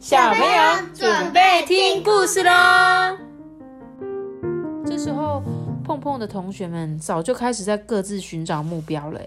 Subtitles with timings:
[0.00, 3.18] 小朋友准备听故事喽。
[4.86, 5.42] 这时候，
[5.84, 9.20] 碰碰的同学们早就开始在各自寻找目标了。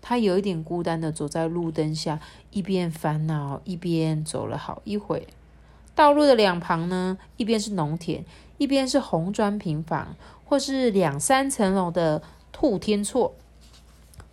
[0.00, 2.20] 他有一点孤单的走在路灯下，
[2.52, 5.26] 一边烦恼一边走了好一会。
[5.96, 8.24] 道路的两旁呢，一边是农田，
[8.56, 12.22] 一边是红砖平房，或是两三层楼的
[12.52, 13.34] 兔天厝。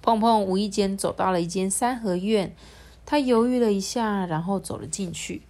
[0.04, 2.56] 碰碰无意间走到了一间三合院，
[3.04, 5.42] 他犹豫了一下，然后走了进去。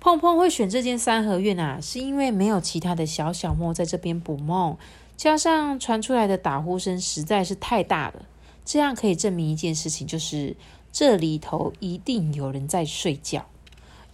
[0.00, 4.78] 碰碰会选这间三合院啊，是因为没有其他的小小莫在这边捕梦，
[5.14, 8.24] 加上传出来的打呼声实在是太大了，
[8.64, 10.56] 这样可以证明一件事情，就是
[10.90, 13.44] 这里头一定有人在睡觉。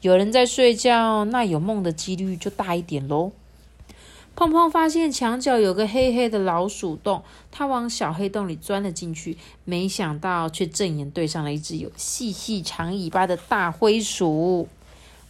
[0.00, 3.30] 有人在睡觉，那有梦的几率就大一点喽。
[4.34, 14.68] 碰碰发现墙角有个黑黑的老鼠洞，他往小黑洞里钻了进去，没想到却正眼对上了一只有细细长尾巴的大灰鼠。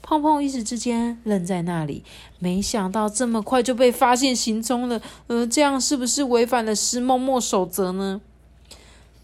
[0.08, 2.04] 碰碰一时之间愣在那里，
[2.38, 5.02] 没想到这么快就被发现行踪了。
[5.26, 8.20] 呃，这样是不是违反了石梦墨守则呢？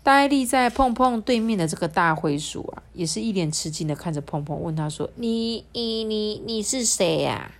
[0.02, 7.52] 呆立在碰碰对面的这个大灰鼠啊，也是一脸吃惊的看着碰碰，问他说：“你、你、你、你是谁呀？”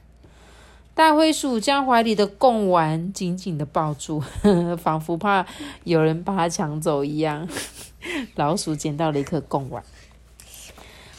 [0.93, 4.21] 大灰鼠将怀里的贡丸紧紧的抱住，
[4.83, 5.47] 仿佛怕
[5.85, 7.49] 有人把它抢走一样。
[8.35, 9.85] 老鼠捡到了一颗贡丸。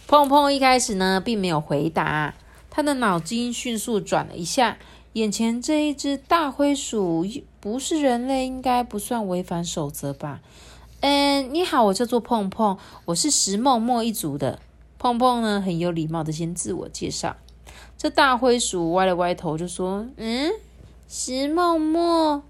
[0.07, 2.35] 碰碰一开始呢，并没有回答，
[2.69, 4.77] 他的脑筋迅速转了一下，
[5.13, 7.25] 眼前这一只大灰鼠
[7.59, 10.41] 不是人类，应该不算违反守则吧？
[10.99, 14.59] 嗯，你好，我叫做碰碰，我是石梦梦一族的。
[14.99, 17.35] 碰碰呢，很有礼貌的先自我介绍。
[17.97, 20.51] 这大灰鼠歪了歪头，就说：“嗯，
[21.09, 22.43] 石梦梦，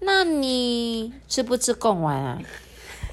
[0.00, 2.40] 那你吃不吃贡丸啊？”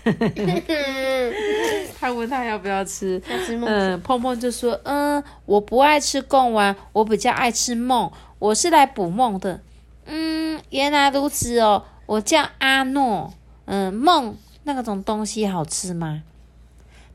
[1.99, 3.21] 他问他要不要吃，
[3.65, 9.61] 嗯，碰碰就说：“嗯，我不爱吃贡丸，我比较爱吃梦，我是来捕梦的。”
[10.05, 13.33] 嗯，原来如此哦，我叫阿诺。
[13.65, 16.23] 嗯，梦那个种东西好吃吗？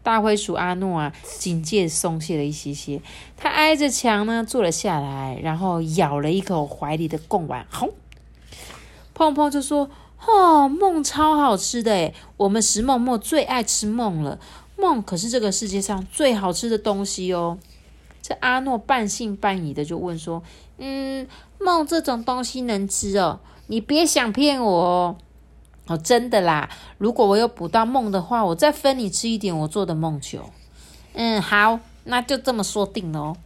[0.03, 3.03] 大灰鼠阿诺啊，警戒松懈了一些些。
[3.36, 7.66] 他挨着墙呢坐了下来，然后咬了一口怀里的贡丸。
[7.72, 7.92] 轰！
[9.12, 9.91] 碰碰就说
[10.25, 14.38] ：“哦，梦超好吃的诶我们石梦梦最爱吃梦了。
[14.77, 17.59] 梦可是这个世界上最好吃的东西哦。”
[18.22, 20.43] 这阿诺半信半疑的就问说
[20.78, 21.28] ：“嗯，
[21.60, 23.41] 梦这种东西能吃哦？
[23.69, 25.16] 你别想骗我哦。”
[25.88, 26.69] 哦，真的啦！
[26.98, 30.50] 如果我有捕到梦的话，我再分你吃一点我做的梦球。
[31.12, 33.37] 嗯，好，那就这么说定了哦。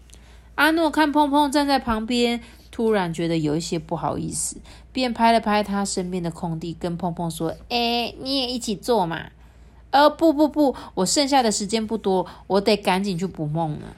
[0.54, 2.42] 阿诺看碰碰站在旁边，
[2.80, 4.56] 突然觉得有一些不好意思，
[4.90, 9.26] 便拍了拍他身边的空地，跟碰碰说：“哎，你也一起做嘛？”
[9.92, 13.94] 呃，不不不，我剩下的时间不多，我得赶紧去捕梦了。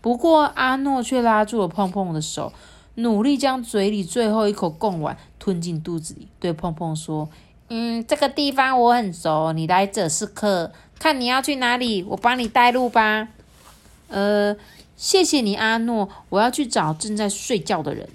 [0.00, 2.52] 不过阿诺却拉住了碰碰的手，
[2.96, 7.28] 努力将嘴里最后一口贡丸吞进肚子里，对碰碰说。
[7.68, 13.28] 嗯，这个地方我很熟，你来者是客，看你要去哪里，我帮你带路吧。
[14.08, 14.56] 呃，
[14.96, 18.08] 谢谢你，阿诺，我要去找正在睡觉的人。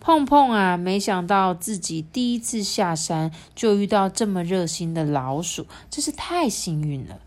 [0.00, 7.18] 碰碰啊，没想到自己第一次下山就遇到这么热心的老鼠，真是太幸运了。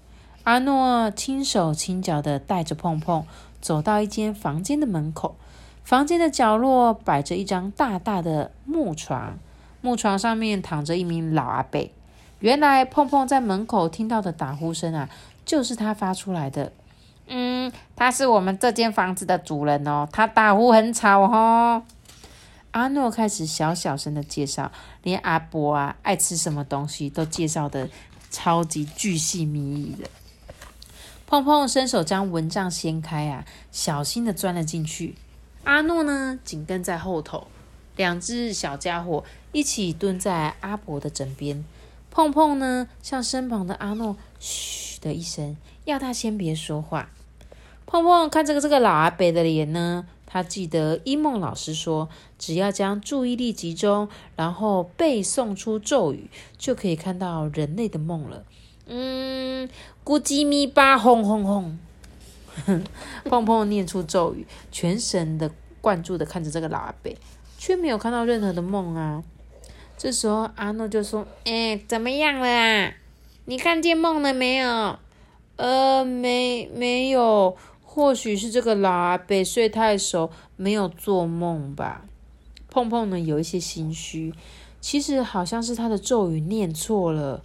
[0.43, 3.23] 阿诺轻手轻脚的带着碰碰
[3.61, 5.35] 走到一间房间的门口，
[5.83, 9.37] 房间的角落摆着一张大大的木床。
[9.81, 11.91] 木床上面躺着一名老阿伯。
[12.39, 15.07] 原来碰碰在门口听到的打呼声啊，
[15.45, 16.71] 就是他发出来的。
[17.33, 21.81] 嗯，他是我们这间房子的主人哦，他打呼很吵哦。
[22.71, 24.69] 阿诺开始小小声的介绍，
[25.01, 27.89] 连阿伯啊爱吃什么东西都介绍的
[28.29, 30.09] 超级巨细靡遗的。
[31.25, 35.15] 碰碰伸手将蚊帐掀开啊，小心的钻了进去。
[35.63, 37.47] 阿诺呢，紧跟在后头。
[37.95, 41.63] 两只小家伙一起蹲在阿伯的枕边，
[42.09, 47.09] 碰碰呢向身旁的阿诺嘘的一声，要他先别说话。
[47.91, 52.07] 碰碰看这个这个老阿伯的脸呢，他记得一梦老师说，
[52.39, 54.07] 只要将注意力集中，
[54.37, 58.45] 然后背诵出咒语，就可以看到人类的梦了。
[58.85, 59.67] 嗯，
[60.05, 61.77] 咕叽咪巴轰轰轰，
[63.29, 65.51] 碰碰念出咒语，全神的
[65.81, 67.13] 灌注的看着这个老阿伯。
[67.57, 69.21] 却没有看到任何的梦啊！
[69.97, 72.93] 这时候阿诺就说：“哎，怎么样了啊？
[73.45, 74.97] 你看见梦了没有？
[75.57, 77.55] 呃，没，没有。
[77.93, 82.05] 或许是这个老阿伯睡太熟，没有做梦吧。”
[82.71, 84.33] 碰碰呢，有一些心虚。
[84.79, 87.43] 其实好像是他的咒语念错了，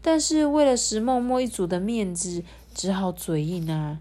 [0.00, 3.98] 但是为了石梦墨一族的面子，只好嘴硬啊。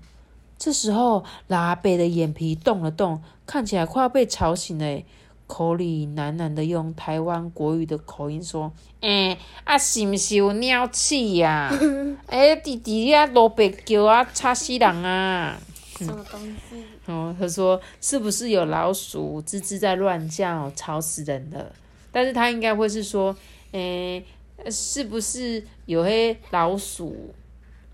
[0.59, 5.01] 这时候，老阿伯的眼皮动了动，看起来快要被吵醒了，
[5.47, 8.71] 口里喃喃的用台湾国语的口音说
[9.01, 11.73] ：“哎，啊，是不是有尿气呀？
[12.29, 15.57] 哎，弟弟啊，罗伯叫啊，吵死人啊！”
[16.05, 16.39] 什么东
[16.69, 16.83] 西？
[17.05, 21.73] 哦，他说：“是不是有老鼠吱吱在乱叫，吵死人了？”
[22.11, 23.35] 但是他应该会是说
[23.71, 24.23] ：“哎，
[24.69, 27.33] 是不是有黑老鼠？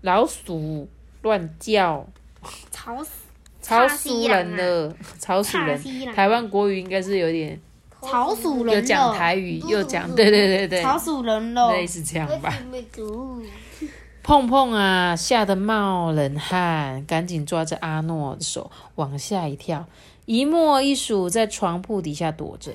[0.02, 0.88] 老鼠
[1.22, 2.06] 乱叫，
[2.70, 3.10] 吵死，
[3.62, 5.80] 吵死人了，吵死人！
[6.14, 7.58] 台湾国语应该是有点
[8.02, 12.52] 吵死人了，有讲台语，又讲对对对对，吵死人了，类似这样吧。”
[14.24, 19.86] 碰碰啊，吓得冒冷汗，赶紧抓着阿诺的手往下一跳，
[20.24, 22.72] 一摸一鼠，在床铺底下躲着。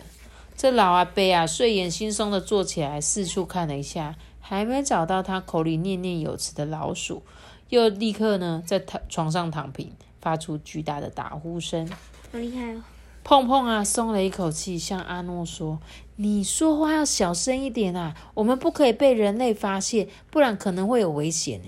[0.56, 7.24] 这老阿伯啊，睡眼惺忪的坐起来，四处看了一下，还没找到他口里念念有词的老鼠，
[7.70, 9.92] 又立刻呢在躺床上躺平，
[10.22, 11.90] 发出巨大的打呼声。
[12.32, 12.84] 好厉害哦！
[13.30, 15.80] 碰碰啊，松了一口气，向阿诺说。
[16.16, 18.16] 你说话要小声一点啊！
[18.34, 21.68] 我们不可以被人类发现，不然可能会有危险呢。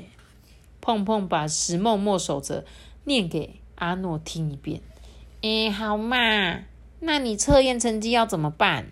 [0.81, 2.65] 碰碰把石梦墨守则，
[3.03, 4.81] 念给阿诺听一遍。
[5.43, 6.61] 哎，好嘛，
[7.01, 8.87] 那你测验成绩要怎么办？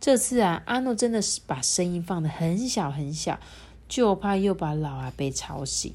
[0.00, 3.38] 这次啊，阿诺真的是把声音放得很小很小，
[3.86, 5.94] 就怕又把老阿伯吵醒。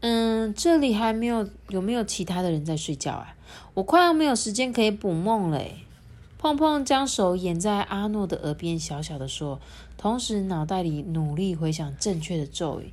[0.00, 3.34] 嗯，这里还没有有没有其他的人在睡觉啊？
[3.74, 5.62] 我快要没有时间可以补梦了。
[6.38, 9.60] 碰碰将手掩在阿诺的耳边，小小的说，
[9.96, 12.92] 同时脑袋里努力回想正确的咒语。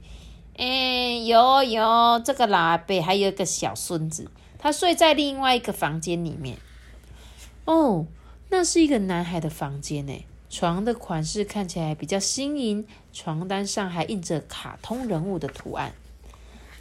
[0.57, 6.57] 哎，有有，这个老阿伯还有一个小孙子，他睡在另外一个房间里面。
[7.65, 8.07] 哦，
[8.49, 10.25] 那是一个男孩的房间呢。
[10.49, 15.93] 床的款式看起来比较新颖，床单上还印着卡通人物的图案。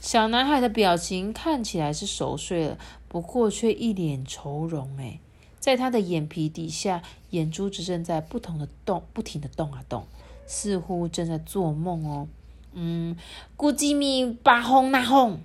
[0.05, 2.79] 小男孩的表情看起来是熟睡了，
[3.09, 4.99] 不过却一脸愁容。
[4.99, 5.19] 哎。
[5.59, 10.07] 在他的眼皮底下，眼珠子正在不同的动，不停的动啊动，
[10.47, 12.29] 似乎正在做梦哦。
[12.75, 13.17] 嗯，
[13.57, 15.41] 咕叽咪巴轰那轰。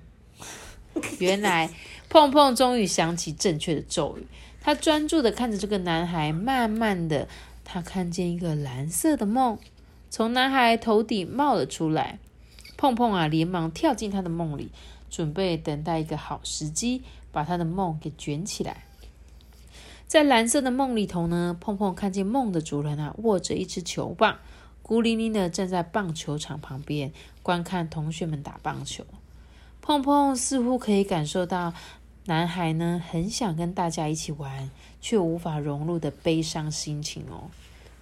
[1.19, 1.69] 原来
[2.09, 4.27] 碰碰终于想起正确的咒语，
[4.59, 7.29] 他专注的看着这个男孩，慢慢的，
[7.63, 9.57] 他看见一个蓝色的梦
[10.09, 12.19] 从男孩头顶冒了出来。
[12.79, 14.71] 碰碰啊，连忙跳进他的梦里，
[15.09, 18.85] 准备等待一个好时机，把他的梦给卷起来。
[20.07, 24.37] 在蓝色的梦里头呢，碰碰看见梦的主人啊，握着一支球棒，
[24.81, 27.11] 孤零零的站在棒球场旁边，
[27.43, 29.03] 观看同学们打棒球。
[29.81, 31.73] 碰碰似乎可以感受到
[32.27, 34.71] 男孩呢，很想跟大家一起玩，
[35.01, 37.51] 却无法融入的悲伤心情哦。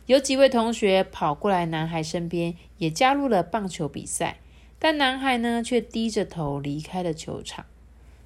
[0.06, 4.38] 有几位同学跑过来男孩身边，也加入了棒球比赛，
[4.80, 7.66] 但男孩呢，却低着头离开了球场。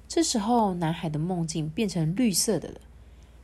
[0.06, 2.80] 这时候，男孩的梦境变成绿色的了。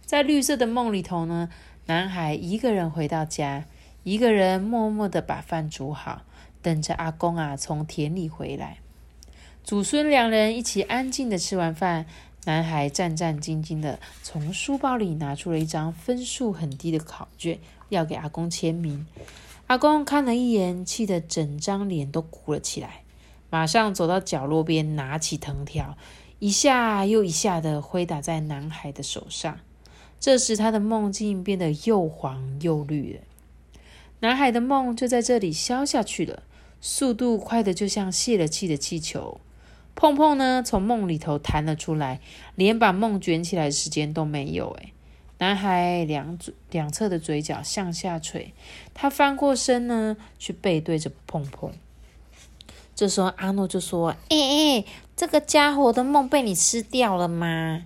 [0.05, 1.49] 在绿色的梦里头呢，
[1.87, 3.65] 男孩一个人回到家，
[4.03, 6.23] 一个人默默的把饭煮好，
[6.61, 8.79] 等着阿公啊从田里回来。
[9.65, 12.07] 祖孙两人一起安静的吃完饭，
[12.45, 17.59] 男孩战战兢兢的从书包里拿出了一张分数很低的考卷，
[17.89, 19.07] 要给阿公签名。
[19.69, 23.03] 阿公看了一眼，气得整张脸都鼓了起来，
[23.50, 25.95] 马上走到角落边，拿起藤条，
[26.38, 29.59] 一下又一下的挥打在男孩的手上。
[30.19, 33.21] 这时，他的梦境变得又黄又绿了。
[34.21, 36.45] 男孩的梦就在这里消下去了，
[36.81, 39.38] 速度快的就像泄了气的气球。
[39.95, 42.21] 碰碰呢，从梦里头弹了出来，
[42.54, 44.71] 连把梦卷起来的时间都没有。
[44.71, 44.95] 诶
[45.38, 48.54] 男孩两嘴两侧的嘴角向下垂，
[48.92, 51.73] 他翻过身呢，去背对着碰碰。
[52.95, 54.85] 这时候，阿诺就说：“哎哎，
[55.16, 57.85] 这个家伙的梦被你吃掉了吗？”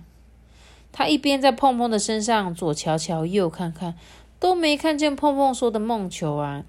[0.91, 3.95] 他一边在碰碰的身上左瞧瞧右看看，
[4.39, 6.63] 都没看见碰碰说的梦球啊！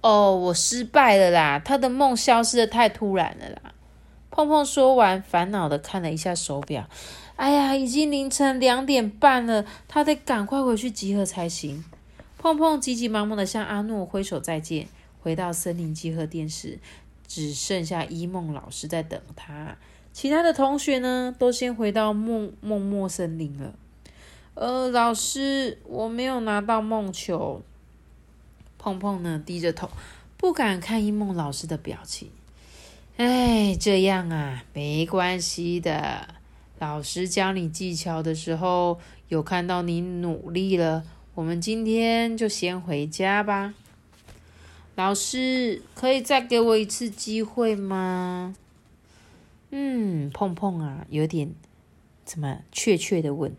[0.00, 1.58] 哦，我失败了啦！
[1.58, 3.73] 他的梦消失的太突然了啦！
[4.34, 6.88] 碰碰说完，烦恼的看了一下手表，
[7.36, 11.84] 哎呀，已经凌晨两点半了，他得赶快回去集合才行。
[12.36, 14.88] 碰碰急急忙忙的向阿诺挥手再见，
[15.22, 16.80] 回到森林集合店时，
[17.28, 19.76] 只剩下一梦老师在等他。
[20.12, 23.72] 其他的同学呢，都先回到梦梦梦森林了。
[24.54, 27.62] 呃，老师，我没有拿到梦球。
[28.78, 29.88] 碰碰呢，低着头，
[30.36, 32.30] 不敢看一梦老师的表情。
[33.16, 36.34] 哎，这样啊，没关系的。
[36.80, 41.04] 老师教你技巧的时候，有看到你努力了。
[41.36, 43.74] 我们今天就先回家吧。
[44.96, 48.56] 老师，可以再给我一次机会吗？
[49.70, 51.54] 嗯，碰碰啊，有点
[52.24, 53.54] 怎么怯怯的问，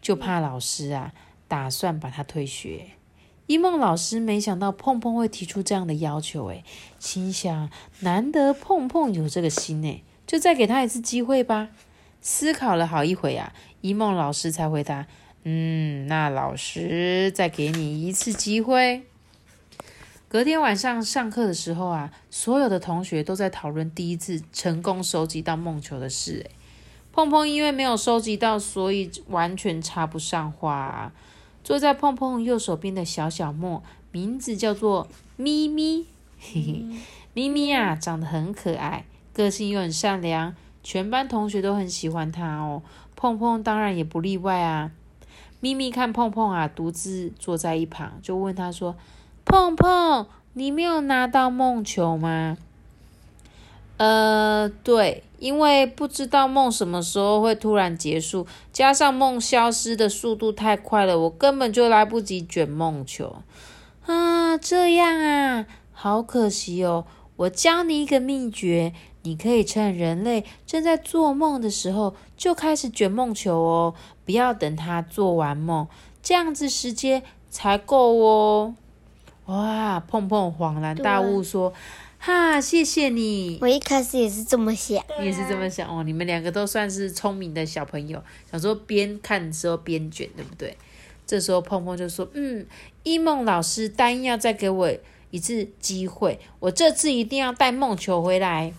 [0.00, 1.12] 就怕老师啊
[1.46, 2.86] 打算把他退学。
[3.46, 6.64] 一梦老师没想到碰碰会提出这样的要求，诶，
[6.98, 7.68] 心想
[8.00, 11.68] 难得碰碰有这个心，诶，就再给他一次机会吧。
[12.20, 15.06] 思考了好一会啊，一梦老师才回答
[15.42, 19.02] ：“嗯，那老师再给你一次机会。”
[20.30, 26.44] 隔天晚上上课的时候啊，所有的同学都在讨论第一次成功收集到梦球的事。
[26.44, 26.50] 诶，
[27.12, 31.12] 碰碰因为没有收集到，所以完全插不上话。
[31.64, 36.06] 坐在碰碰右手边的小小莫，名字叫做咪咪。
[36.38, 36.84] 嘿嘿，
[37.34, 42.82] 咪咪啊，长得很可爱，个性又很善良，全班同学都很喜欢它哦。
[43.14, 44.90] 碰碰当然也不例外啊。
[45.60, 48.96] 咪咪看碰碰啊，独自坐在一旁，就问他说
[49.46, 52.58] ：“碰碰，你没有拿到梦球吗？”
[53.98, 63.38] 呃，对，因为不知道梦什么时候会突然结束，加上梦消失的速度太快了，我根本就来不及卷梦球。
[64.06, 67.04] 啊，这样啊，好可惜哦。
[67.34, 73.94] 我教你一个秘诀，你可以趁人类正在做梦的时候就开始卷梦球哦，
[74.24, 75.88] 不要等他做完梦，
[76.22, 78.76] 这样子时间才够哦。
[79.46, 81.72] 哇，碰碰恍然大悟说。
[82.24, 83.58] 哈，谢谢你。
[83.60, 86.04] 我一开始也是这么想，你也是这么想哦。
[86.04, 90.76] 你们两个都算是聪明的小朋友，想说边看的时候边卷，对不对？
[91.26, 92.64] 这时候碰碰就说：“嗯，
[93.02, 94.92] 一梦老师答应要再给我
[95.32, 98.72] 一次机会，我这次一定要带梦球回来。”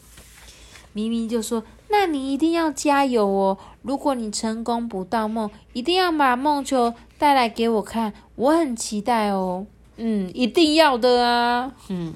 [0.94, 3.58] 咪咪就说：“那你一定要加油哦！
[3.82, 11.74] 如果你成功捕到梦，一定要把梦球带来给我看，我很期待哦。”嗯，一定要的啊。
[11.90, 12.14] 嗯。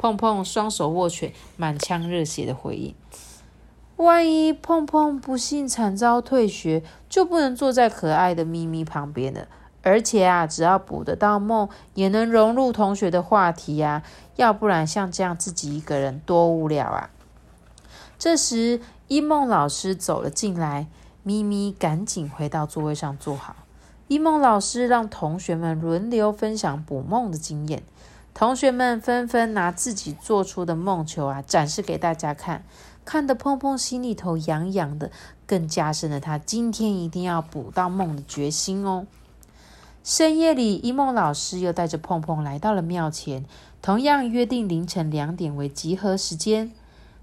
[0.00, 2.94] 碰碰双手握拳，满腔热血的回应
[3.96, 9.46] ：“万一碰碰不幸惨遭退学，就不能坐在可爱的咪咪旁边了。
[9.82, 14.02] 而且啊，只要补得到梦，也能融入同学的话题呀。
[14.36, 17.10] 要不然像这样自己一个人多无聊啊！”
[18.18, 20.86] 这时，一梦老师走了进来，
[21.22, 23.54] 咪咪赶紧回到座位上坐好。
[24.08, 27.82] 一梦老师让同学们轮流分享补梦的经验。
[28.40, 32.64] 同学们纷纷拿自己做出的梦球啊展示给大家看，
[33.04, 35.10] 看得碰碰心里头痒痒的，
[35.46, 39.06] 更加深了他今天一定要补到梦的决心哦。
[40.02, 43.44] 深夜里，一梦老师又带着碰碰来到了庙前，
[43.82, 46.72] 同样约定凌晨两点为集合时间。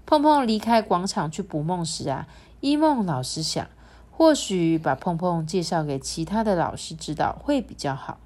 [0.06, 2.28] 碰碰离开广场去补梦时啊，
[2.60, 3.66] 一梦老师想，
[4.12, 8.18] 或许把碰碰介绍给其他的老师知道会比较好。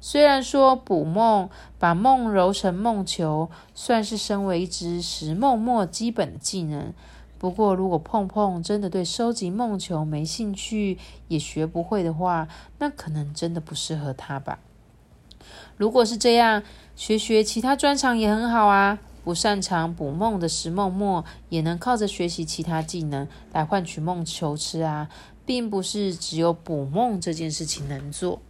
[0.00, 6.92] 虽然说捕梦把梦揉成梦球，算是身为一只石梦墨基本的技能。
[7.38, 14.58] 不过，如果碰碰真的对收集梦球没兴趣，也学不会的话，那可能真的不适合他吧。
[15.76, 16.62] 如果是这样，
[16.96, 18.98] 学学其他专长也很好啊。
[19.22, 25.10] 不擅长捕梦的石梦墨，也能靠着学习其他技能来换取梦球吃啊，
[25.44, 28.40] 并不是只有捕梦这件事情能做。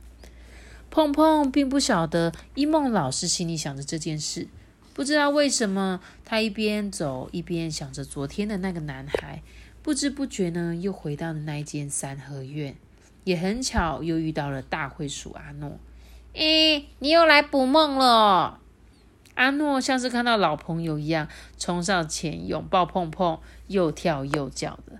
[0.90, 4.48] 碰碰并不晓得一梦老师心里想着这件事，
[4.92, 9.40] 不知道为什么，他一边走一边想着昨天的那个男孩，
[9.82, 12.74] 不知不觉呢又回到了那一间三合院，
[13.22, 15.78] 也很巧又遇到了大灰鼠阿诺。
[16.32, 18.58] 诶，你又来捕梦了！
[19.34, 24.98] 阿诺像是看到老朋友一样，冲上前拥抱碰碰，又跳又叫的。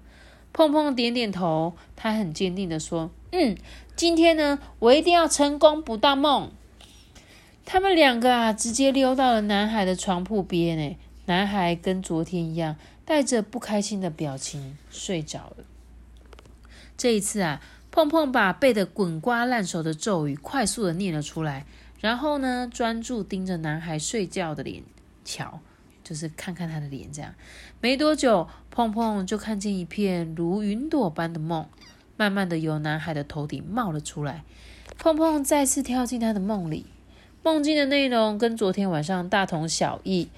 [0.53, 3.57] 碰碰点点头，他很坚定的说：“嗯。”
[4.01, 6.53] 今天呢，我一定要成功捕到梦。
[7.67, 10.79] 他们两个啊，直接溜到了男孩的床铺边。
[10.79, 15.65] 呢，男孩跟昨天一样，带着不开心的表情睡着了。
[16.97, 21.67] 这一次啊，碰碰把背得滚瓜烂熟的咒语快速的念了出来，
[22.01, 24.83] 然后呢，专注盯着男孩睡觉的脸
[25.27, 25.61] 瞧，
[26.03, 27.13] 就是看看他的脸。
[27.13, 27.35] 这样
[27.83, 31.69] 没多久，碰碰就看见一片如云朵般的梦。
[32.21, 34.45] 慢慢的，由男孩的头顶冒了出来。
[34.99, 36.85] 碰碰再次跳进他的梦里，
[37.43, 40.29] 梦境的内容跟昨天晚上大同小异。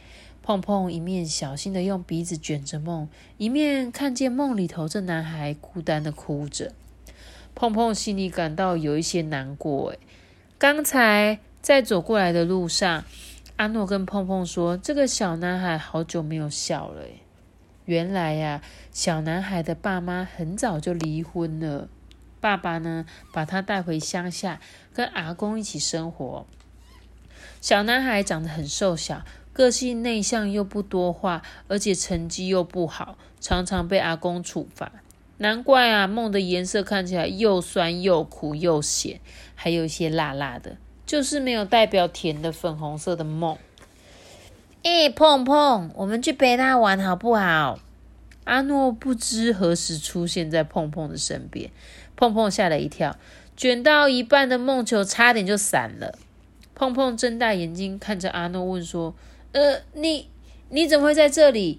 [0.44, 6.72] 碰碰一面小心的用鼻子卷着梦，一面看见梦里头这男孩孤单的哭着。
[7.56, 9.90] 碰碰心里感到有一些难过。
[9.90, 9.98] 诶
[10.58, 13.02] 刚才在走过来的路上，
[13.56, 17.02] 阿诺跟碰碰说，这个小男孩好久没有笑了。
[17.02, 17.21] 诶
[17.84, 18.62] 原来呀，
[18.92, 21.88] 小男孩的爸妈很早就离婚了。
[22.40, 24.60] 爸爸呢，把他带回乡下，
[24.92, 26.46] 跟阿公一起生活。
[27.60, 29.22] 小男孩长得很瘦小，
[29.52, 34.90] 个性内向又不多话，而且成绩又不好，常常被阿公处罚。
[35.38, 39.20] 难怪啊，梦的颜色看起来又酸又苦又咸，
[39.54, 43.58] 还有一些辣辣的，就是没有代表甜的粉红色的梦。
[44.82, 47.78] 哎，碰碰，我们去陪他玩好不好？
[48.44, 51.70] 阿诺不知何时出现在碰碰的身边，
[52.16, 53.16] 碰碰吓了一跳，
[53.56, 56.18] 卷到一半的梦球差点就散了。
[56.74, 59.14] 碰碰睁大眼睛看着阿诺，问说。
[59.52, 60.28] 呃，你
[60.70, 61.78] 你怎么会在这里？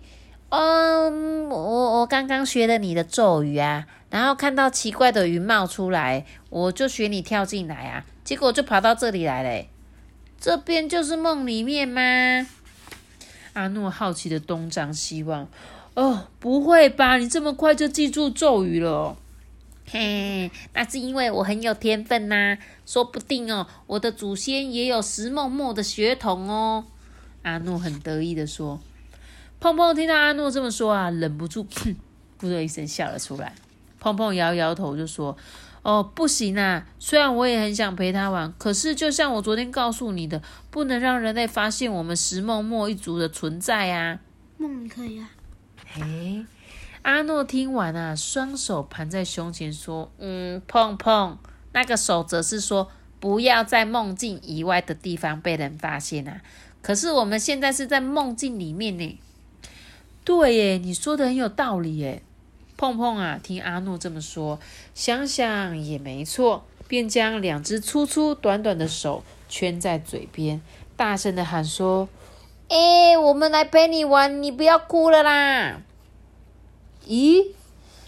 [0.50, 9.66] 嗯，我我刚刚学了你的咒语啊，然后看到奇怪的鱼冒出来，我就学你跳进来啊，结果就跑到这里来了。
[10.40, 12.48] 这边就是梦里面吗？
[13.54, 15.48] 阿诺好奇的东张西望。
[15.96, 17.18] 哦，不会吧？
[17.18, 19.16] 你这么快就记住咒语了？
[19.86, 26.86] 嘿，那是因为我很有天分呐，说不定哦，我的祖先也有石梦梦的血统哦。
[27.44, 28.80] 阿诺很得意的说
[29.60, 31.96] ：“碰碰听到阿诺这么说啊，忍不住噗
[32.40, 33.54] 的一声笑了出来。
[34.00, 35.38] 碰碰摇摇头就说
[35.84, 36.88] ：‘哦，不行啊！
[36.98, 44.20] 虽然我也很想陪他玩，可是就像我昨天告诉你的，不能让人类发现我们石梦墨一族的存在啊。’
[44.58, 45.30] 梦可以啊。
[45.86, 46.46] 嘿，
[47.02, 51.38] 阿诺听完啊，双手盘在胸前说：‘嗯，碰碰，
[51.74, 56.42] 那个守则是说不要在梦境以外的地方被人发现啊。’”
[56.82, 59.20] 可是我们现在是在梦境里面呢。
[60.24, 62.24] 对耶，你说的很有道理耶。
[62.76, 64.60] 碰碰啊，听阿诺这么说，
[64.94, 70.62] 想想也没错，便将两只粗粗短短的手圈在嘴边，
[70.96, 72.10] 大声的喊说
[72.70, 75.82] ：“哎，我们来陪你玩，你不要哭了啦！”
[77.08, 77.48] 咦，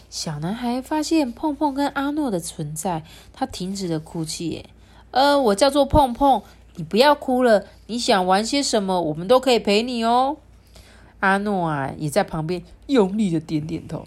[0.09, 3.03] 小男孩发现碰碰跟阿诺的存在，
[3.33, 4.65] 他停止了哭泣。
[5.11, 6.41] 呃，我叫做碰碰。
[6.77, 10.35] 你不要哭了，你想玩些什么，我们都可以陪你哦。
[11.21, 14.05] 阿诺啊，也在旁边用力的点点头。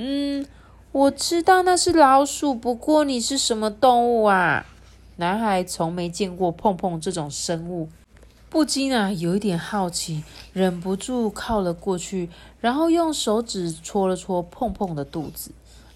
[0.00, 0.46] 嗯，
[0.92, 4.64] 我知道那是老鼠，不过你是什么动物啊？
[5.16, 7.88] 男孩从没见过碰碰这种生物，
[8.48, 15.50] 不禁啊有一点好奇，忍不住靠了过去，然后用手指戳了戳碰碰的肚子。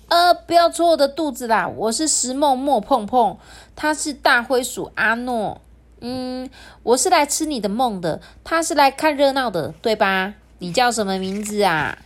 [0.08, 3.38] 呃，不要戳我的肚子啦，我是石梦莫碰碰，
[3.76, 5.60] 他是大灰鼠阿诺。
[6.00, 6.50] 嗯，
[6.82, 10.34] 我是来吃你的梦的，他是来看热闹的，对吧？
[10.58, 11.96] 你叫什么名字啊？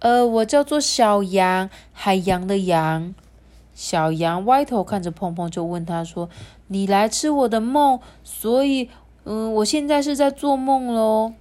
[0.00, 3.14] 呃，我叫做小羊，海洋的羊。
[3.74, 6.30] 小羊歪头看着碰碰，就问他说
[6.68, 8.88] ：“你来吃我的梦，所以，
[9.24, 11.34] 嗯，我现在是在做梦喽。”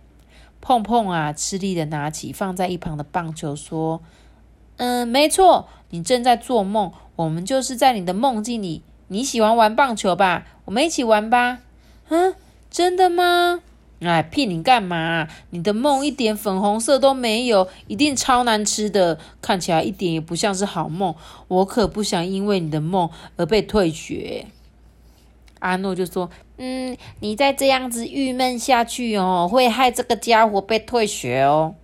[0.60, 4.02] 碰碰啊，吃力的拿起放在一旁的棒球，说
[4.78, 8.82] ：“嗯，没错，你正在做梦，我们就是在你的梦境里。
[9.08, 10.46] 你喜欢玩棒球吧？
[10.66, 11.60] 我们一起玩吧。”
[12.10, 12.36] 嗯，
[12.70, 13.62] 真的吗？
[14.06, 15.28] 哎，骗你干嘛？
[15.50, 21.14] 你的梦一点粉红色都没有，一定超难吃的，看起来一点也不像是好梦。
[21.48, 24.46] 我可不想因为你的梦而被退学。
[25.60, 31.74] 阿诺就说：“嗯，你再这样子郁闷下去哦，会害这个家伙被退学哦。”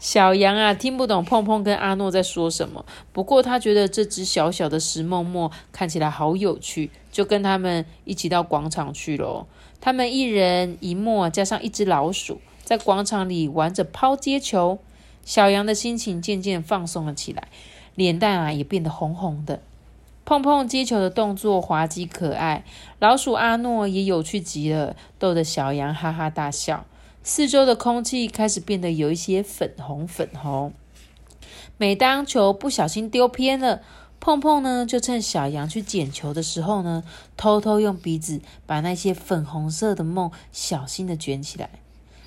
[0.00, 2.84] 小羊啊，听不懂碰碰跟阿诺在说什么。
[3.12, 9.46] 不过他觉得这只小小的石梦梦看起来好有趣，就跟他们一起到广场去了。
[9.80, 14.78] 他们一人一墨加上一只老鼠，在广场里玩着抛接球。
[15.24, 17.48] 小羊的心情渐渐放松了起来，
[17.94, 19.60] 脸蛋啊也变得红红的。
[20.24, 22.64] 碰碰接球的动作滑稽可爱，
[22.98, 26.84] 老鼠阿诺也有趣极了，逗得小羊哈哈大笑。
[27.22, 30.72] 四周的空气开始变得有一些粉红粉红。
[31.76, 33.82] 每当球不小心丢偏了，
[34.20, 37.04] 碰碰呢就趁小羊去捡球的时候呢，
[37.36, 41.70] 偷偷用鼻子把那些粉红色的梦小心的卷起来。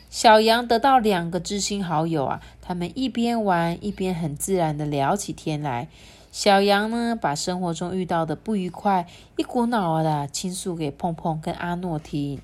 [0.09, 5.87] 小羊得到两个知心好友啊，他们一边玩一边很自然的聊起天来。
[6.31, 12.39] 小羊呢把生活中遇到的不愉快一股脑儿的倾诉给碰碰跟阿诺听。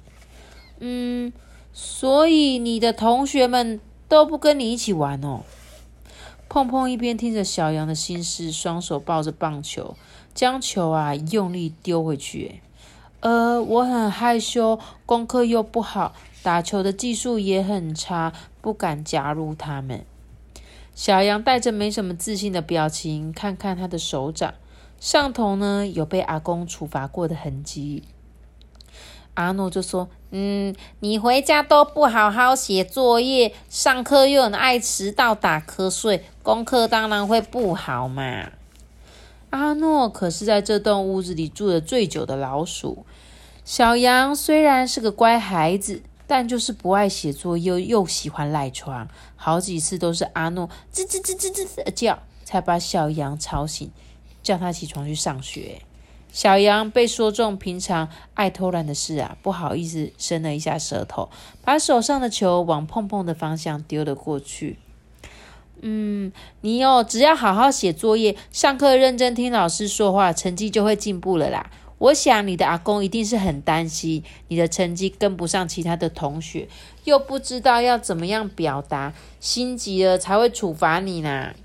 [0.79, 1.33] 嗯。
[1.79, 5.41] 所以你的同学们都不跟你一起玩哦。
[6.49, 9.95] 碰碰一边听着小羊的心事，双手抱着棒球，
[10.33, 12.61] 将球啊用力丢回去。
[13.19, 18.31] 呃，我很害羞，功课又不好，打球的技术也很差，
[18.61, 20.05] 不敢加入他们。
[20.95, 24.53] 小羊带着没什么自信的表情，看看他的手掌，
[24.99, 28.03] 上头呢有被阿公处罚过的痕迹。
[29.33, 38.51] 阿诺就说：“嗯，你回家都不好好写作业，上课又很爱迟到、打瞌睡，功课当然会不好嘛。”
[39.51, 43.05] 阿诺可是在这栋屋子里住的最久的老鼠。
[43.63, 49.07] 小羊虽然是个乖孩子，但就是不爱写作业，又喜欢赖床。
[49.37, 53.89] 好几次都是阿诺吱吱吱吱吱的叫，才把小羊吵醒，
[54.43, 55.81] 叫他起床去上学。
[56.37, 61.31] 小羊被说中平常爱偷懒的事啊，不好意思伸了一下舌头，
[61.63, 64.77] 把手上的球往碰碰的方向丢了过去。
[65.81, 71.71] 嗯，你哦，只要好好写作业，上课认真听老师说话，成绩就会进步了啦。
[71.97, 76.69] 我想你的阿公一定是很担心你的成绩跟不上其他的同学，
[77.05, 81.55] 又不知道要怎么样表达，心急了才会处罚你呢。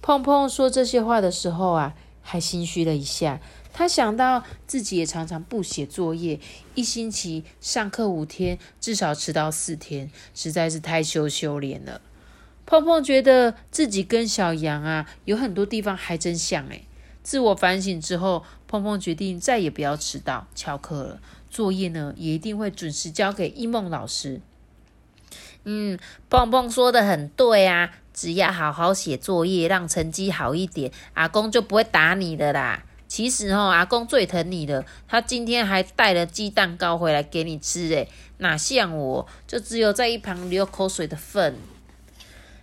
[0.00, 3.40] 碰碰说这些话的时候啊，还心虚了一下。
[3.74, 6.38] 他想到自己也常常不写作业，
[6.76, 12.00] 一星期上课五天，至少迟到四天，实在是太羞羞脸了。
[12.64, 16.84] 碰碰觉得自己跟小羊啊，有很多地方还真像诶。
[17.24, 21.20] 自我反省之后，碰碰决定再也不要迟到、翘课了。
[21.50, 24.40] 作业呢，也一定会准时交给一梦老师。
[25.64, 25.98] 嗯，
[26.30, 32.84] 碰碰说的很对啊，只要好好写作业，让成绩好一点，阿公就不会打你的啦。
[33.14, 41.54] 其实哦，阿公最疼你了，他今天还带了鸡蛋糕回来给你吃诶，哪像我，就只有在一旁流口水的份。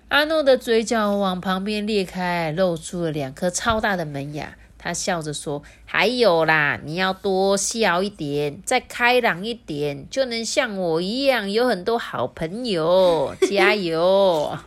[0.10, 4.54] 阿诺的嘴角往旁边裂开，露出了两颗超大的门牙。
[4.78, 13.34] 他笑着说：“还有啦，你要多笑一点，再开朗一点，就能像我一样有很多好朋友。
[13.50, 14.58] 加油！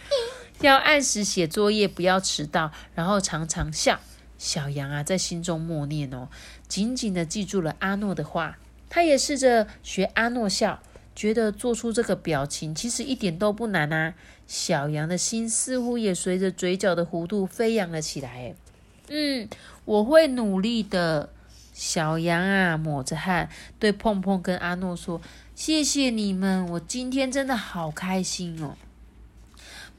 [0.62, 4.00] 要按时写作业，不要迟到，然后常常笑。”
[4.38, 6.28] 小羊啊，在心中默念哦，
[6.68, 8.58] 紧紧的记住了阿诺的话。
[8.88, 10.80] 他也试着学阿诺笑，
[11.14, 14.14] 觉得做出这个表情其实一点都不难啊。
[14.46, 18.54] 小羊的心似乎也随着嘴角的弧度飞扬了起来。
[19.08, 19.48] 嗯，
[19.84, 21.30] 我会努力的。
[21.78, 25.20] 小羊啊，抹着汗对碰碰跟阿诺说
[25.54, 28.74] ：“谢谢你们，我今天真的好开心哦。”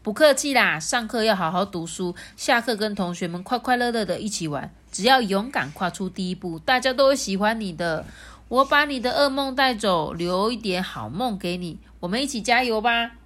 [0.07, 4.73] 不客气啦，上课要好好读书，下课跟同学们快快乐乐的一起玩。
[4.89, 8.05] 只要勇敢跨出第一步，大家都会喜欢你的。
[8.47, 11.79] 我把你的噩梦带走，留一点好梦给你。
[11.99, 13.17] 我们一起加油吧！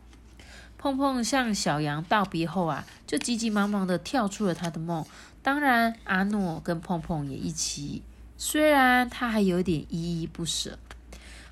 [0.80, 5.06] 碰碰向小羊道别后啊，就急急忙忙的跳出了他的梦。
[5.44, 8.02] 当然，阿诺跟碰碰也一起。
[8.40, 10.80] 虽然他还有点依依不舍。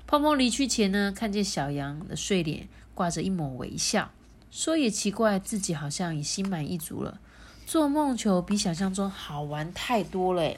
[0.08, 2.66] 碰碰离去前呢，看见小羊的睡脸
[2.96, 4.10] 挂着一抹微笑，
[4.50, 7.20] 说也奇怪，自己好像也心满意足了。
[7.66, 10.54] 做梦球比想象中好玩太多了。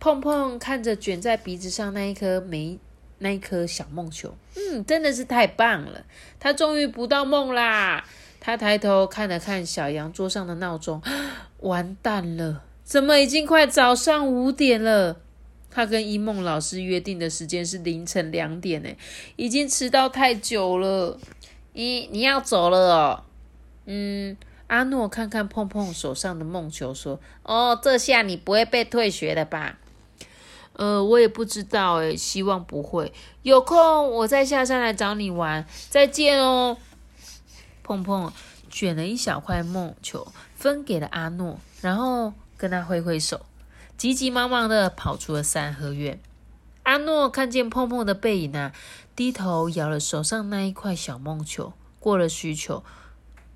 [0.00, 2.78] 碰碰看着卷在鼻子上那一颗没。
[3.20, 6.04] 那一颗小梦球，嗯，真的是太棒了！
[6.38, 8.04] 他终于捕到梦啦！
[8.38, 11.02] 他抬头看了看小羊桌上的闹钟，
[11.58, 15.20] 完蛋了，怎么已经快早上五点了？
[15.68, 18.88] 他跟一梦老师约定的时间是凌晨两点呢，
[19.34, 21.18] 已经迟到太久了。
[21.78, 23.22] 你你要走了哦？
[23.86, 24.36] 嗯，
[24.66, 29.78] 阿诺看看碰碰手上的梦球，说：“哦，这下你不会被退学了吧？”
[30.74, 33.12] 呃，我也不知道诶，希望不会。
[33.42, 36.76] 有空我再下山来找你玩，再见哦。
[37.84, 38.32] 碰碰
[38.68, 43.46] 卷了一小块梦球，分给了阿诺，然后跟他挥挥手，
[43.96, 46.18] 急急忙忙的跑出了三合院。
[46.88, 48.72] 阿诺看见碰碰的背影啊，
[49.14, 51.74] 低头摇了手上那一块小梦球。
[52.00, 52.82] 过了许久，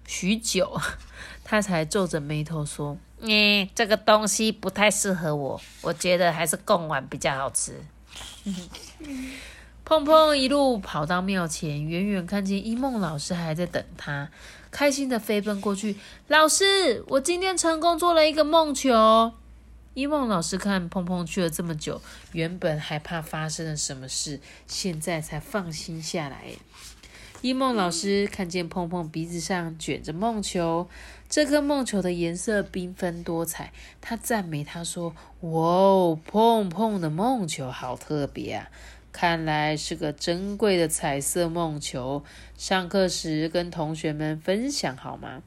[0.07, 0.79] 许久，
[1.43, 2.99] 他才皱着眉头说。
[3.21, 7.83] 嗯，这个东西不太适合我，我觉得还是贡丸比较好吃。
[9.83, 14.29] 碰碰一路跑到庙前，远远看见一梦老师还在等他，
[14.71, 15.97] 开心的飞奔过去。
[16.29, 19.33] 老师，我今天成功做了一个梦球。
[19.95, 22.01] 一梦老师看碰碰去了这么久，
[22.33, 26.45] 原本害怕发生了什么事，现在才放心下来。
[27.43, 30.89] 一梦老师看见碰碰鼻子上卷着梦球，
[31.29, 38.71] 这颗梦球的颜色缤纷多彩，他赞美他说：“哇哦，碰碰的梦球好特别啊，
[39.13, 42.25] 看来是个珍贵的彩色梦球。
[42.57, 45.43] 上课时跟同学们分享好吗？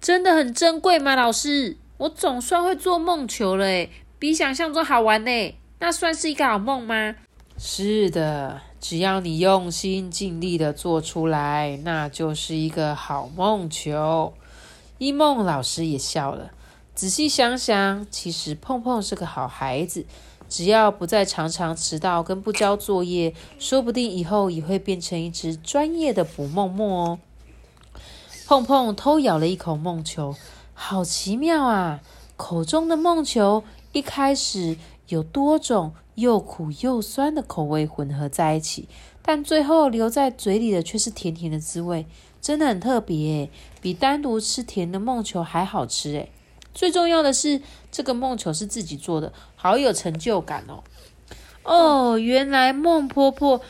[0.00, 1.14] 真的很珍贵吗？
[1.14, 5.54] 老师，我总算会做梦球了，诶，比想象中好玩呢。
[5.78, 7.14] 那算是一个好梦吗？
[7.58, 14.34] 是的。”只要你用心尽力的做出来，那就是一个好梦球。
[14.98, 16.50] 一梦老师也笑了。
[16.94, 20.04] 仔细想想，其实碰碰是个好孩子，
[20.50, 27.18] 只要不再常常迟到跟不交作业，说不定以后也会变成一只专业的捕梦蚧哦。
[28.46, 30.36] 碰碰偷咬了一口梦球，
[30.86, 32.02] 好奇妙啊！
[32.36, 34.76] 口中的梦球一开始
[35.08, 35.94] 有多种。
[36.16, 38.86] 又苦又酸的口味混合在一起，
[39.22, 42.06] 但最后留在嘴里的却是甜甜的滋味，
[42.40, 46.30] 真的很特别，比单独吃甜的梦球还好吃诶。
[46.72, 50.84] 最重要的是，这个梦球是自己做的，好有成就感哦。
[51.64, 53.60] 哦，原来孟婆婆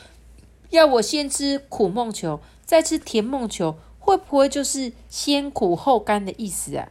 [0.69, 6.89] 要我先吃苦梦球，再吃甜梦球，会不会就是先苦后甘的意思啊？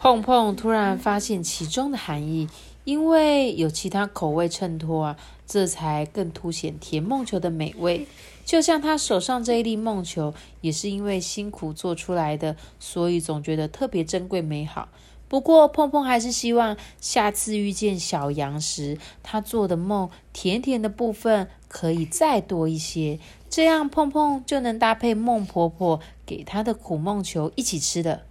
[0.00, 2.48] 碰碰突然发现其中的含义，
[2.84, 8.06] 因为有其他口味衬托啊，这才更凸显甜梦球的美味。
[8.44, 14.88] 就像他手上这一粒梦球，也是因为辛苦做出来的，所以总觉得特别珍贵美好。
[15.28, 23.18] 不过，碰碰还是希望下次遇见小羊时，他做的梦甜甜的部分可以再多一些，
[23.50, 28.22] 这样碰碰就能搭配孟婆婆给他的苦梦球一起吃的。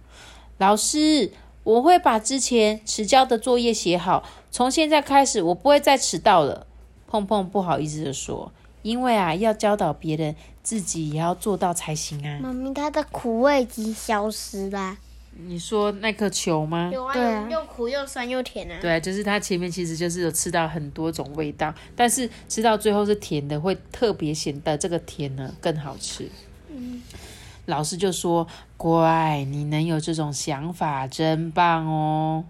[0.56, 1.30] 老师，
[1.68, 6.66] 我会把之前迟交的作业写好，从现在开始我不会再迟到了。
[7.06, 8.50] 碰碰不好意思的说，
[8.80, 12.38] 因为啊，要教导别人，自己也要做到才行啊。
[12.40, 14.96] 妈咪，它的苦味已经消失啦。
[15.36, 16.90] 你说那颗球吗？
[16.90, 18.78] 有啊，又苦又酸又甜啊。
[18.80, 26.30] 对，就是它前面其实就是有吃到很多种味道，但是吃到最后是甜的，会特别显得这个甜呢更好吃。
[26.70, 27.02] 嗯，
[27.68, 28.46] 老师就说
[28.78, 32.44] ：“乖，你能有这种想法，真棒哦。”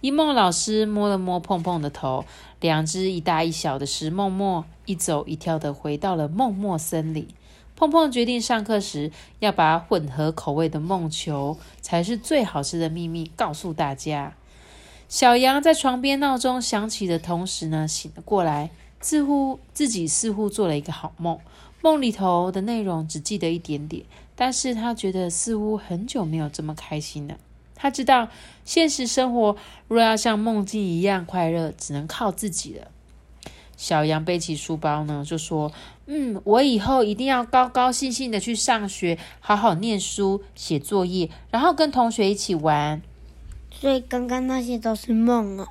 [0.00, 2.24] 一梦老师摸了摸碰碰的头，
[2.60, 7.26] 两只一大一小的石梦墨一走一跳的回到了梦墨森林。
[7.74, 14.34] 碰碰决定上课时要把混合口味的梦球才是最好吃的秘密告诉大家。
[15.08, 18.70] 小羊在床边闹钟响起的同时呢，醒了过来，
[19.00, 21.40] 似乎自己似乎做了一个好梦。
[21.84, 27.36] 梦里头的内容只记得一点点，但是他觉得似乎很久没有这么开心了。
[27.74, 28.28] 他知道
[28.64, 29.56] 现实生活
[29.88, 32.88] 若要像梦境一样快乐，只能靠自己了。
[33.76, 35.72] 小羊背起书包呢，就说
[36.06, 43.02] ：“嗯，我以后一定要高高兴兴的去上学，好好念书、写作业，然后跟同学一起玩。”
[43.74, 45.66] 所以刚刚那些都是梦哦。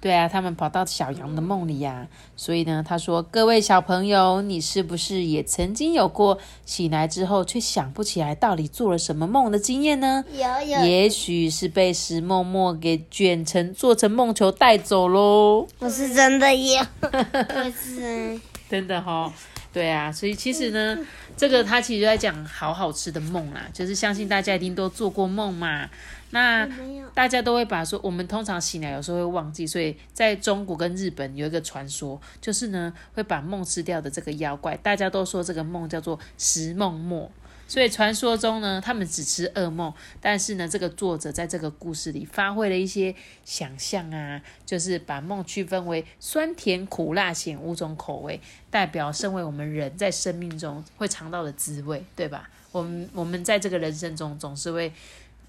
[0.00, 2.08] 对啊，他们跑到小羊的梦里呀。
[2.34, 10.24] 所以呢，他说：“各位小朋友，你是不是也曾经有过醒来之后却想不起来到底做了什么梦的经验呢？
[10.32, 15.68] 有有，也许是被石梦墨给卷成做成梦球带走喽。
[15.80, 19.30] 我是真的有，不是 真的哈。
[19.72, 20.98] 对啊，所以其实呢，
[21.36, 25.88] 这个他其实在讲好好吃的梦啦，就是相信大家一定都做过梦嘛。
[26.32, 26.68] 那
[27.12, 37.30] 大家都会把说，我们通常醒来有时候会忘记，所以在中国跟日本有一个传说，就是呢会把梦吃掉的这个妖怪，大家都说这个梦叫做食梦墨。
[37.66, 43.14] 所以传说中呢，他们只吃噩梦，但是呢，这个作者在这个故事里发挥了一些
[43.44, 48.40] 想象啊，就是把梦区分为酸甜苦辣咸五种口味，
[48.70, 52.48] 代表身为我们人在生命中会尝到的滋味，对吧？
[52.72, 54.92] 我们我们在这个人生中总是会。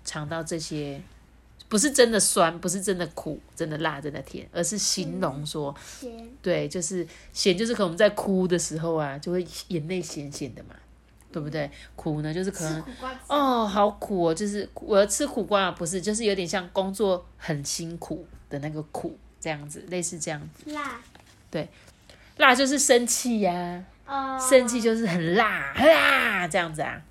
[0.03, 1.01] 尝到这些，
[1.69, 5.73] 不是真的酸，不是真的苦，真的辣，真的甜，而是形容说，
[6.41, 10.75] 对，就是咸，就是可能我们在哭的时候啊，就会眼泪咸咸的嘛，
[11.31, 11.71] 对不对？
[11.95, 12.83] 苦呢，就是可能
[13.27, 20.71] 哦，好苦哦，就是我要吃苦瓜，不是，就是有点像工作很辛苦的那个苦，这样子，类似这样子。
[20.71, 20.99] 辣，
[21.49, 21.69] 对，
[22.37, 23.85] 辣就是生气呀，
[24.49, 27.01] 生气就是很辣，辣这样子啊。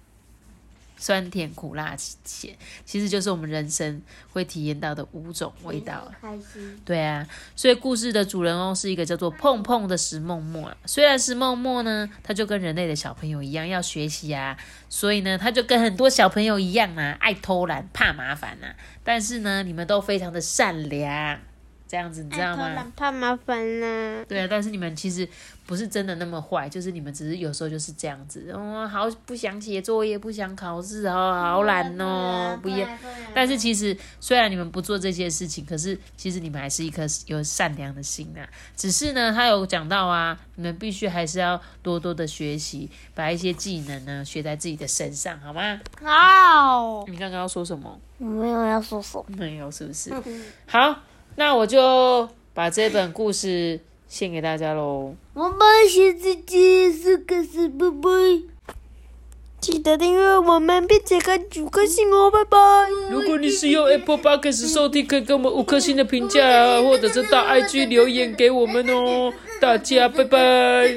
[1.01, 4.01] 酸甜苦辣咸，其实就是我们人生
[4.33, 6.13] 会体验到的五种味道。
[6.21, 6.79] 开心。
[6.85, 14.57] 对啊，所以故事的主人翁是一个叫做碰碰的石梦墨虽然石梦墨呢，他就跟人类的小朋友一样要学习啊，
[14.91, 18.77] 所以呢，他就跟很多小朋友一样啊，爱偷懒、怕麻烦啊。
[19.03, 21.41] 但是呢，你们都非常的善良。
[21.91, 22.93] 这样子你知道吗？
[22.95, 24.25] 怕麻烦啦。
[24.29, 25.29] 对啊，但是你们其实
[25.67, 32.87] 不是真的那么坏，就是你们只是有时候就是这样子，哦，好不想写作业，不想考试，哦，好懒哦，不要。
[33.35, 38.49] 但是其实虽然你们不做这些事情，可是其实你们还是一颗有善良的心啊。
[38.77, 45.81] 只是呢，他有讲到啊，你们必须还是要多多的学习，把一些技能呢学在自己的身上，好吗？
[46.05, 47.05] 好。
[47.09, 48.01] 你刚刚要说什么？
[48.19, 49.25] 我没有要说什么。
[49.29, 50.13] 没有，是不是？
[50.67, 51.01] 好。
[51.37, 55.15] 那我就把这本故事献给大家喽。
[55.35, 58.09] 我们下次见，是个是拜拜。
[59.61, 62.57] 记得订阅我们，并且开五颗星哦，拜拜。
[63.11, 66.41] 如果你是用 Apple Podcast 收听，可以给我们五颗星的评价，
[66.83, 69.31] 或者是到 IG 留言给我们哦。
[69.61, 70.89] 大家拜拜。